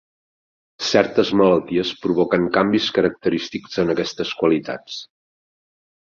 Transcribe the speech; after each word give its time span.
Certes 0.91 1.31
malalties 1.41 1.91
provoquen 2.05 2.47
canvis 2.55 2.87
característics 2.95 3.77
en 3.83 3.95
aquestes 3.95 4.31
qualitats. 4.41 4.97